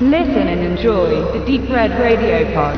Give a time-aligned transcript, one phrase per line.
[0.00, 2.76] Listen and enjoy the Deep Red Radio Pod.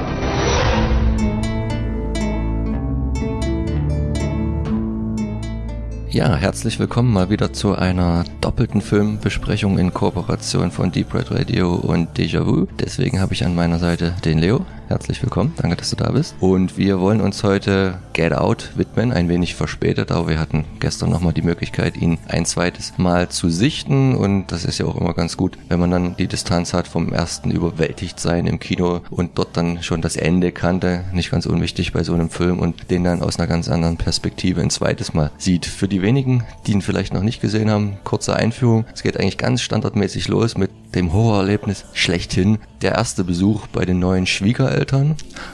[6.11, 11.77] Ja, herzlich willkommen mal wieder zu einer doppelten Filmbesprechung in Kooperation von Deep Red Radio
[11.77, 12.67] und Déjà Vu.
[12.79, 14.67] Deswegen habe ich an meiner Seite den Leo.
[14.89, 16.37] Herzlich willkommen, danke, dass du da bist.
[16.39, 21.11] Und wir wollen uns heute Get Out widmen, ein wenig verspätet, aber wir hatten gestern
[21.11, 24.15] nochmal die Möglichkeit, ihn ein zweites Mal zu sichten.
[24.15, 27.13] Und das ist ja auch immer ganz gut, wenn man dann die Distanz hat vom
[27.13, 31.03] ersten überwältigt sein im Kino und dort dann schon das Ende kannte.
[31.13, 34.61] Nicht ganz unwichtig bei so einem Film und den dann aus einer ganz anderen Perspektive
[34.61, 35.67] ein zweites Mal sieht.
[35.67, 38.85] Für die wenigen, die ihn vielleicht noch nicht gesehen haben, kurze Einführung.
[38.95, 42.59] Es geht eigentlich ganz standardmäßig los mit dem Horrorerlebnis schlechthin.
[42.83, 44.76] Der erste Besuch bei den neuen Schwiegereltern.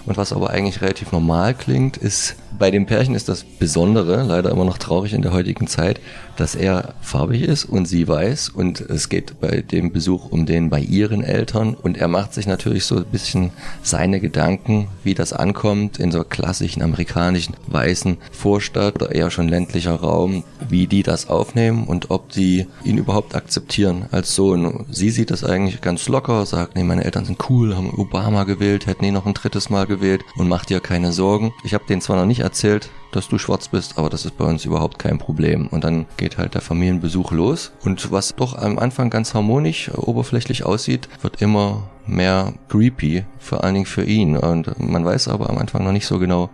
[0.07, 4.51] Und was aber eigentlich relativ normal klingt, ist, bei dem Pärchen ist das Besondere, leider
[4.51, 6.01] immer noch traurig in der heutigen Zeit,
[6.37, 10.71] dass er farbig ist und sie weiß und es geht bei dem Besuch um den
[10.71, 13.51] bei ihren Eltern und er macht sich natürlich so ein bisschen
[13.83, 19.95] seine Gedanken, wie das ankommt in so klassischen amerikanischen weißen Vorstadt oder eher schon ländlicher
[19.95, 24.87] Raum, wie die das aufnehmen und ob sie ihn überhaupt akzeptieren als Sohn.
[24.91, 28.87] Sie sieht das eigentlich ganz locker, sagt, nee, meine Eltern sind cool, haben Obama gewählt,
[28.87, 31.53] hätten ihn noch ein drittes Mal gewählt und macht ihr keine Sorgen.
[31.65, 34.45] Ich habe denen zwar noch nicht erzählt, dass du schwarz bist, aber das ist bei
[34.45, 35.69] uns überhaupt kein Problem.
[35.69, 37.73] Und dann geht halt der Familienbesuch los.
[37.85, 43.63] Und was doch am Anfang ganz harmonisch, äh, oberflächlich aussieht, wird immer mehr creepy, vor
[43.65, 44.37] allen Dingen für ihn.
[44.37, 46.51] Und man weiß aber am Anfang noch nicht so genau,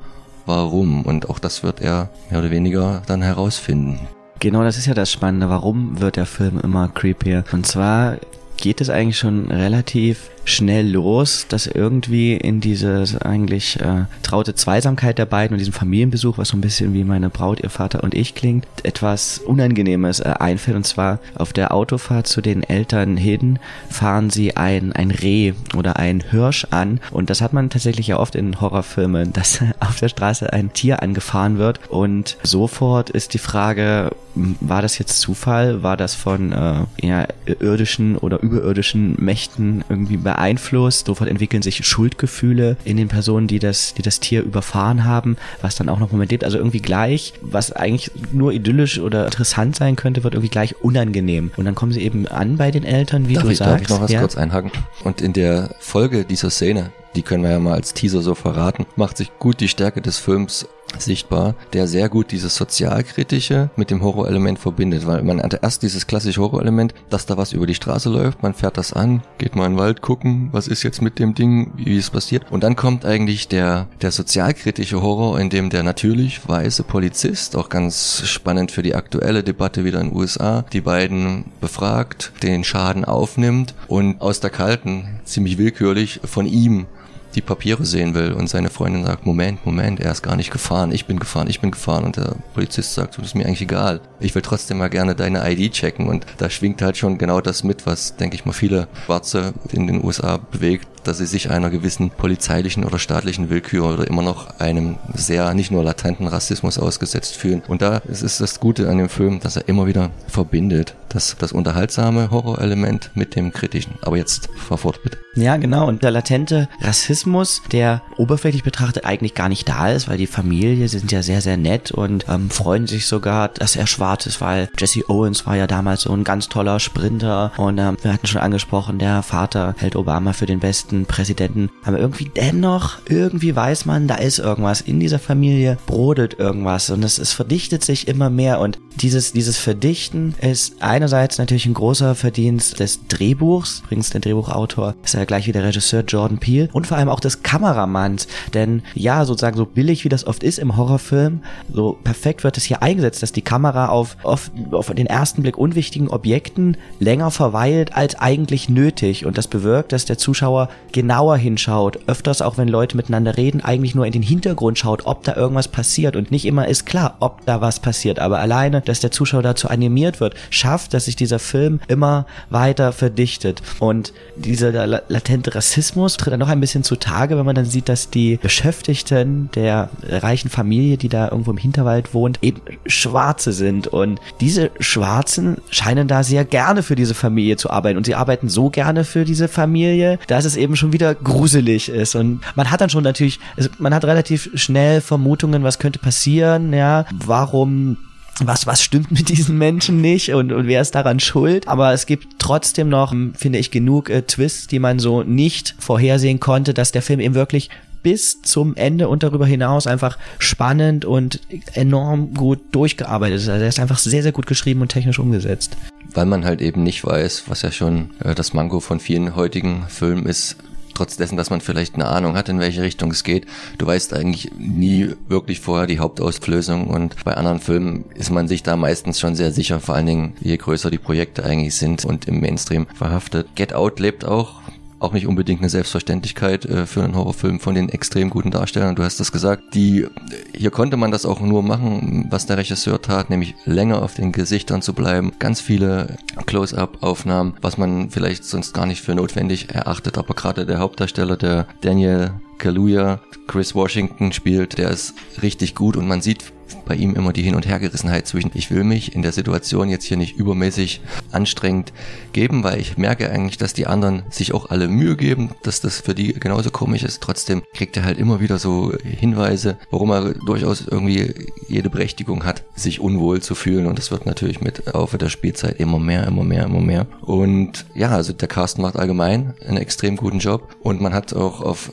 [0.46, 1.02] warum.
[1.02, 4.00] Und auch das wird er mehr oder weniger dann herausfinden.
[4.40, 5.48] Genau, das ist ja das Spannende.
[5.48, 7.44] Warum wird der Film immer creepier?
[7.52, 8.18] Und zwar
[8.58, 15.18] geht es eigentlich schon relativ schnell los, dass irgendwie in diese eigentlich äh, traute Zweisamkeit
[15.18, 18.14] der beiden und diesem Familienbesuch, was so ein bisschen wie meine Braut, ihr Vater und
[18.14, 20.76] ich klingt, etwas Unangenehmes äh, einfällt.
[20.76, 23.58] Und zwar auf der Autofahrt zu den Eltern hin
[23.90, 27.00] fahren sie ein, ein Reh oder ein Hirsch an.
[27.10, 31.02] Und das hat man tatsächlich ja oft in Horrorfilmen, dass auf der Straße ein Tier
[31.02, 31.80] angefahren wird.
[31.90, 35.82] Und sofort ist die Frage, war das jetzt Zufall?
[35.82, 37.26] War das von äh,
[37.60, 41.06] irdischen oder überirdischen Mächten irgendwie beeinflusst?
[41.06, 45.76] Sofort entwickeln sich Schuldgefühle in den Personen, die das, die das Tier überfahren haben, was
[45.76, 46.44] dann auch noch Moment lebt.
[46.44, 51.50] Also irgendwie gleich, was eigentlich nur idyllisch oder interessant sein könnte, wird irgendwie gleich unangenehm.
[51.56, 53.72] Und dann kommen sie eben an bei den Eltern, wie darf du ich, sagst.
[53.72, 54.20] Darf ich noch was ja?
[54.20, 54.70] kurz einhaken?
[55.04, 58.86] Und in der Folge dieser Szene, die können wir ja mal als Teaser so verraten,
[58.96, 60.66] macht sich gut die Stärke des Films
[60.98, 66.06] sichtbar, der sehr gut dieses sozialkritische mit dem Horrorelement verbindet, weil man hatte erst dieses
[66.06, 69.66] klassische Horrorelement, dass da was über die Straße läuft, man fährt das an, geht mal
[69.66, 72.50] in den Wald gucken, was ist jetzt mit dem Ding, wie es passiert.
[72.50, 77.68] Und dann kommt eigentlich der der sozialkritische Horror, in dem der natürlich weiße Polizist, auch
[77.68, 83.04] ganz spannend für die aktuelle Debatte wieder in den USA, die beiden befragt, den Schaden
[83.04, 86.86] aufnimmt und aus der kalten ziemlich willkürlich von ihm
[87.34, 90.92] die Papiere sehen will und seine Freundin sagt, Moment, Moment, er ist gar nicht gefahren,
[90.92, 94.00] ich bin gefahren, ich bin gefahren und der Polizist sagt, das ist mir eigentlich egal.
[94.20, 97.64] Ich will trotzdem mal gerne deine ID checken und da schwingt halt schon genau das
[97.64, 101.70] mit, was, denke ich mal, viele Schwarze in den USA bewegt, dass sie sich einer
[101.70, 107.36] gewissen polizeilichen oder staatlichen Willkür oder immer noch einem sehr, nicht nur latenten Rassismus ausgesetzt
[107.36, 107.62] fühlen.
[107.66, 111.36] Und da ist es das Gute an dem Film, dass er immer wieder verbindet, das,
[111.38, 113.94] das unterhaltsame Horrorelement mit dem kritischen.
[114.02, 115.18] Aber jetzt fahr fort, bitte.
[115.34, 115.86] Ja, genau.
[115.86, 120.88] Und der latente Rassismus, der oberflächlich betrachtet eigentlich gar nicht da ist, weil die Familie
[120.88, 124.68] sind ja sehr, sehr nett und ähm, freuen sich sogar, dass er schwarz ist, weil
[124.76, 128.40] Jesse Owens war ja damals so ein ganz toller Sprinter und ähm, wir hatten schon
[128.40, 131.70] angesprochen, der Vater hält Obama für den besten Präsidenten.
[131.84, 134.80] Aber irgendwie dennoch, irgendwie weiß man, da ist irgendwas.
[134.80, 139.56] In dieser Familie brodelt irgendwas und es, es verdichtet sich immer mehr und dieses, dieses
[139.56, 143.82] Verdichten ist einerseits natürlich ein großer Verdienst des Drehbuchs.
[143.84, 147.20] Übrigens, der Drehbuchautor ist ja gleich wie der Regisseur Jordan Peele und vor allem auch
[147.20, 148.26] des Kameramanns.
[148.54, 152.64] Denn ja, sozusagen so billig wie das oft ist im Horrorfilm, so perfekt wird es
[152.64, 157.94] hier eingesetzt, dass die Kamera auf, auf, auf den ersten Blick unwichtigen Objekten länger verweilt
[157.94, 159.26] als eigentlich nötig.
[159.26, 161.98] Und das bewirkt, dass der Zuschauer genauer hinschaut.
[162.06, 165.68] Öfters auch wenn Leute miteinander reden, eigentlich nur in den Hintergrund schaut, ob da irgendwas
[165.68, 166.16] passiert.
[166.16, 168.18] Und nicht immer ist klar, ob da was passiert.
[168.18, 172.92] Aber alleine dass der Zuschauer dazu animiert wird, schafft, dass sich dieser Film immer weiter
[172.92, 173.62] verdichtet.
[173.78, 178.10] Und dieser latente Rassismus tritt dann noch ein bisschen zutage, wenn man dann sieht, dass
[178.10, 183.86] die Beschäftigten der reichen Familie, die da irgendwo im Hinterwald wohnt, eben Schwarze sind.
[183.86, 187.98] Und diese Schwarzen scheinen da sehr gerne für diese Familie zu arbeiten.
[187.98, 192.14] Und sie arbeiten so gerne für diese Familie, dass es eben schon wieder gruselig ist.
[192.14, 193.40] Und man hat dann schon natürlich,
[193.78, 197.96] man hat relativ schnell Vermutungen, was könnte passieren, ja, warum
[198.40, 201.66] was, was stimmt mit diesen Menschen nicht und, und wer ist daran schuld.
[201.66, 206.40] Aber es gibt trotzdem noch, finde ich, genug äh, Twists, die man so nicht vorhersehen
[206.40, 207.70] konnte, dass der Film eben wirklich
[208.02, 211.40] bis zum Ende und darüber hinaus einfach spannend und
[211.74, 213.40] enorm gut durchgearbeitet.
[213.48, 215.76] Also er ist einfach sehr, sehr gut geschrieben und technisch umgesetzt.
[216.14, 219.86] Weil man halt eben nicht weiß, was ja schon äh, das Manko von vielen heutigen
[219.88, 220.56] Filmen ist,
[220.98, 223.46] trotz dessen, dass man vielleicht eine Ahnung hat, in welche Richtung es geht.
[223.78, 228.64] Du weißt eigentlich nie wirklich vorher die Hauptausflößung und bei anderen Filmen ist man sich
[228.64, 232.26] da meistens schon sehr sicher, vor allen Dingen je größer die Projekte eigentlich sind und
[232.26, 233.54] im Mainstream verhaftet.
[233.54, 234.60] Get Out lebt auch
[235.00, 238.96] auch nicht unbedingt eine Selbstverständlichkeit äh, für einen Horrorfilm von den extrem guten Darstellern.
[238.96, 239.74] Du hast das gesagt.
[239.74, 240.06] Die,
[240.54, 244.32] hier konnte man das auch nur machen, was der Regisseur tat, nämlich länger auf den
[244.32, 245.32] Gesichtern zu bleiben.
[245.38, 246.16] Ganz viele
[246.46, 250.18] Close-up-Aufnahmen, was man vielleicht sonst gar nicht für notwendig erachtet.
[250.18, 256.06] Aber gerade der Hauptdarsteller, der Daniel Kaluuya, Chris Washington spielt, der ist richtig gut und
[256.06, 256.52] man sieht
[256.88, 260.04] bei ihm immer die Hin- und Hergerissenheit zwischen, ich will mich in der Situation jetzt
[260.04, 261.00] hier nicht übermäßig
[261.32, 261.92] anstrengend
[262.32, 266.00] geben, weil ich merke eigentlich, dass die anderen sich auch alle Mühe geben, dass das
[266.00, 267.22] für die genauso komisch ist.
[267.22, 271.34] Trotzdem kriegt er halt immer wieder so Hinweise, warum er durchaus irgendwie
[271.68, 273.86] jede Berechtigung hat, sich unwohl zu fühlen.
[273.86, 277.06] Und das wird natürlich mit Laufe der Spielzeit immer mehr, immer mehr, immer mehr.
[277.20, 281.60] Und ja, also der Cast macht allgemein einen extrem guten Job und man hat auch
[281.60, 281.90] auf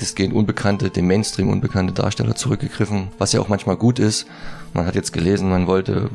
[0.00, 4.26] weitestgehend unbekannte, dem Mainstream unbekannte Darsteller zurückgegriffen, was ja auch manchmal gut ist.
[4.72, 6.08] Man hat jetzt gelesen, man wollte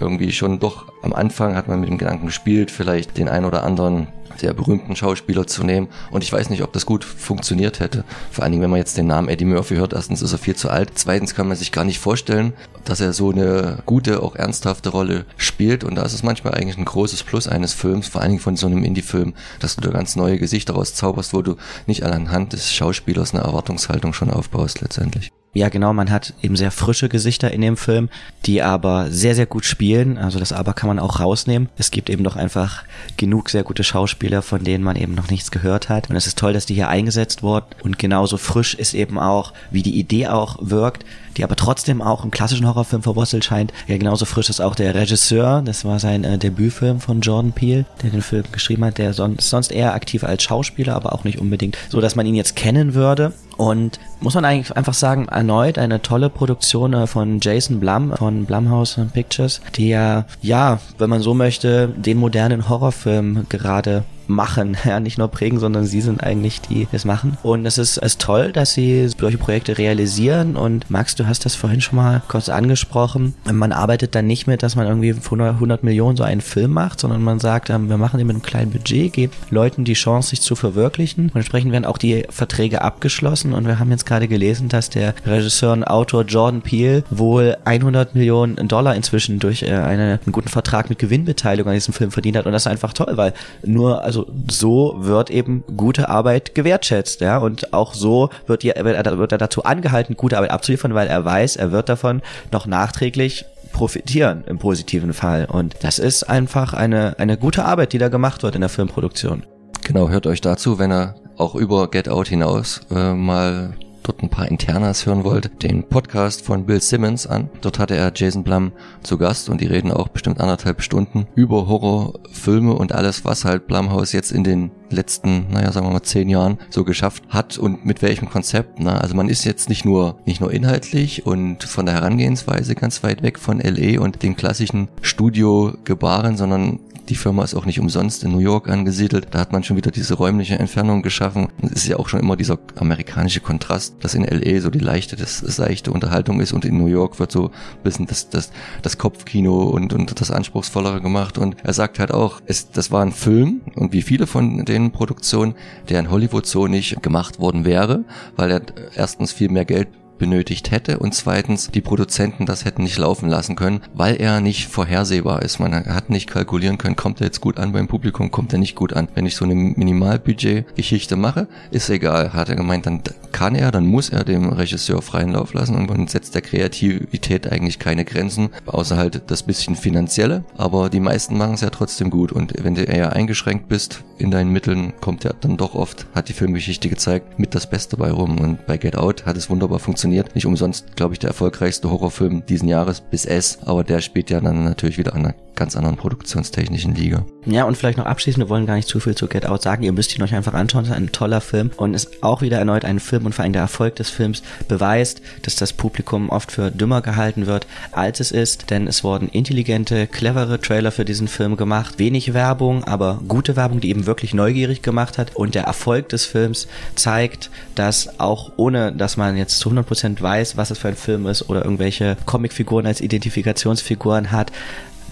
[0.00, 3.62] irgendwie schon doch am Anfang hat man mit dem Gedanken gespielt, vielleicht den ein oder
[3.62, 4.08] anderen
[4.40, 5.88] sehr berühmten Schauspieler zu nehmen.
[6.10, 8.04] Und ich weiß nicht, ob das gut funktioniert hätte.
[8.30, 9.92] Vor allen Dingen, wenn man jetzt den Namen Eddie Murphy hört.
[9.92, 10.92] Erstens ist er viel zu alt.
[10.94, 12.54] Zweitens kann man sich gar nicht vorstellen,
[12.84, 15.84] dass er so eine gute, auch ernsthafte Rolle spielt.
[15.84, 18.56] Und da ist es manchmal eigentlich ein großes Plus eines Films, vor allen Dingen von
[18.56, 21.56] so einem Indie-Film, dass du da ganz neue Gesichter rauszauberst, wo du
[21.86, 25.30] nicht anhand des Schauspielers eine Erwartungshaltung schon aufbaust letztendlich.
[25.52, 28.08] Ja, genau, man hat eben sehr frische Gesichter in dem Film,
[28.46, 30.16] die aber sehr, sehr gut spielen.
[30.16, 31.68] Also das aber kann man auch rausnehmen.
[31.76, 32.84] Es gibt eben doch einfach
[33.16, 36.08] genug sehr gute Schauspieler, von denen man eben noch nichts gehört hat.
[36.08, 37.66] Und es ist toll, dass die hier eingesetzt wurden.
[37.82, 41.04] Und genauso frisch ist eben auch, wie die Idee auch wirkt,
[41.36, 43.72] die aber trotzdem auch im klassischen Horrorfilm verwurzelt scheint.
[43.88, 45.62] Ja, genauso frisch ist auch der Regisseur.
[45.64, 48.98] Das war sein äh, Debütfilm von Jordan Peele, der den Film geschrieben hat.
[48.98, 52.36] Der son sonst eher aktiv als Schauspieler, aber auch nicht unbedingt so, dass man ihn
[52.36, 53.32] jetzt kennen würde.
[53.60, 58.46] Und muss man eigentlich einfach sagen, erneut eine tolle Produktion äh, von Jason Blum von
[58.46, 65.18] Blumhouse Pictures, der, ja, wenn man so möchte, den modernen Horrorfilm gerade machen, ja, nicht
[65.18, 67.36] nur prägen, sondern sie sind eigentlich die, die es machen.
[67.42, 71.54] Und es ist, ist toll, dass sie solche Projekte realisieren und Max, du hast das
[71.54, 73.34] vorhin schon mal kurz angesprochen.
[73.50, 77.22] Man arbeitet dann nicht mit, dass man irgendwie 100 Millionen so einen Film macht, sondern
[77.22, 80.40] man sagt, ähm, wir machen den mit einem kleinen Budget, geben Leuten die Chance, sich
[80.40, 84.68] zu verwirklichen und entsprechend werden auch die Verträge abgeschlossen und wir haben jetzt gerade gelesen,
[84.68, 90.20] dass der Regisseur und Autor Jordan Peele wohl 100 Millionen Dollar inzwischen durch äh, eine,
[90.24, 93.16] einen guten Vertrag mit Gewinnbeteiligung an diesem Film verdient hat und das ist einfach toll,
[93.16, 93.32] weil
[93.64, 98.84] nur, also so wird eben gute Arbeit gewertschätzt, ja, und auch so wird, die, er,
[98.84, 102.22] wird er dazu angehalten, gute Arbeit abzuliefern, weil er weiß, er wird davon
[102.52, 105.46] noch nachträglich profitieren im positiven Fall.
[105.50, 109.44] Und das ist einfach eine, eine gute Arbeit, die da gemacht wird in der Filmproduktion.
[109.82, 114.28] Genau, hört euch dazu, wenn er auch über Get Out hinaus äh, mal dort ein
[114.28, 117.50] paar Internas hören wollt, den Podcast von Bill Simmons an.
[117.60, 121.66] Dort hatte er Jason Blum zu Gast und die reden auch bestimmt anderthalb Stunden über
[121.66, 126.28] Horrorfilme und alles, was halt Blumhouse jetzt in den letzten, naja, sagen wir mal zehn
[126.28, 128.80] Jahren so geschafft hat und mit welchem Konzept.
[128.80, 129.00] Ne?
[129.00, 133.22] Also man ist jetzt nicht nur nicht nur inhaltlich und von der Herangehensweise ganz weit
[133.22, 136.80] weg von LA und den klassischen Studio-Gebaren, sondern
[137.10, 139.26] die Firma ist auch nicht umsonst in New York angesiedelt.
[139.32, 141.48] Da hat man schon wieder diese räumliche Entfernung geschaffen.
[141.62, 145.16] Es ist ja auch schon immer dieser amerikanische Kontrast, dass in LA so die leichte,
[145.16, 148.52] das seichte Unterhaltung ist und in New York wird so ein bisschen das, das,
[148.82, 151.36] das Kopfkino und, und das Anspruchsvollere gemacht.
[151.36, 154.92] Und er sagt halt auch, es, das war ein Film und wie viele von den
[154.92, 155.54] Produktionen,
[155.88, 158.04] der in Hollywood so nicht gemacht worden wäre,
[158.36, 158.62] weil er
[158.94, 159.88] erstens viel mehr Geld
[160.20, 161.00] benötigt hätte.
[161.00, 165.58] Und zweitens die Produzenten das hätten nicht laufen lassen können, weil er nicht vorhersehbar ist.
[165.58, 168.76] Man hat nicht kalkulieren können, kommt er jetzt gut an beim Publikum, kommt er nicht
[168.76, 169.08] gut an.
[169.14, 173.86] Wenn ich so eine Minimalbudget-Geschichte mache, ist egal, hat er gemeint, dann kann er, dann
[173.86, 175.74] muss er dem Regisseur freien Lauf lassen.
[175.74, 181.00] Und man setzt der Kreativität eigentlich keine Grenzen, außer halt das bisschen finanzielle, aber die
[181.00, 182.30] meisten machen es ja trotzdem gut.
[182.30, 186.28] Und wenn du eher eingeschränkt bist in deinen Mitteln, kommt er dann doch oft, hat
[186.28, 188.38] die Filmgeschichte gezeigt, mit das Beste bei rum.
[188.38, 190.34] Und bei Get Out hat es wunderbar funktioniert funktioniert.
[190.34, 194.40] Nicht umsonst, glaube ich, der erfolgreichste Horrorfilm diesen Jahres bis S, aber der spielt ja
[194.40, 197.24] dann natürlich wieder an ganz anderen produktionstechnischen Liga.
[197.44, 199.82] Ja, und vielleicht noch abschließend, wir wollen gar nicht zu viel zu Get Out sagen,
[199.82, 202.58] ihr müsst ihn euch einfach anschauen, es ist ein toller Film und ist auch wieder
[202.58, 206.50] erneut ein Film und vor allem der Erfolg des Films beweist, dass das Publikum oft
[206.50, 211.28] für dümmer gehalten wird, als es ist, denn es wurden intelligente, clevere Trailer für diesen
[211.28, 215.36] Film gemacht, wenig Werbung, aber gute Werbung, die eben wirklich neugierig gemacht hat.
[215.36, 220.56] Und der Erfolg des Films zeigt, dass auch ohne, dass man jetzt zu 100% weiß,
[220.56, 224.52] was es für ein Film ist oder irgendwelche Comicfiguren als Identifikationsfiguren hat,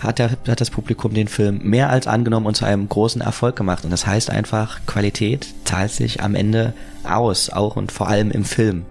[0.01, 3.57] hat, der, hat das Publikum den Film mehr als angenommen und zu einem großen Erfolg
[3.57, 3.85] gemacht.
[3.85, 6.75] Und das heißt einfach, Qualität zahlt sich am Ende
[7.05, 8.85] aus, auch und vor allem im Film.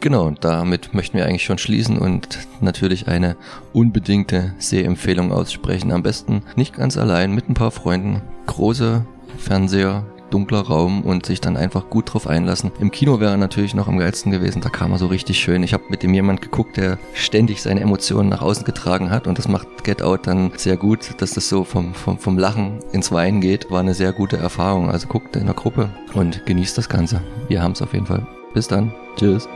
[0.00, 3.36] Genau, damit möchten wir eigentlich schon schließen und natürlich eine
[3.72, 5.92] unbedingte Sehempfehlung aussprechen.
[5.92, 8.20] Am besten nicht ganz allein, mit ein paar Freunden.
[8.46, 9.06] Große
[9.38, 12.72] Fernseher, dunkler Raum und sich dann einfach gut drauf einlassen.
[12.80, 15.62] Im Kino wäre natürlich noch am geilsten gewesen, da kam er so richtig schön.
[15.62, 19.38] Ich habe mit dem jemand geguckt, der ständig seine Emotionen nach außen getragen hat und
[19.38, 23.12] das macht Get Out dann sehr gut, dass das so vom, vom, vom Lachen ins
[23.12, 23.70] Weinen geht.
[23.70, 24.90] War eine sehr gute Erfahrung.
[24.90, 27.20] Also guckt in der Gruppe und genießt das Ganze.
[27.48, 28.26] Wir haben es auf jeden Fall.
[28.54, 28.92] Bis dann.
[29.16, 29.48] Tschüss.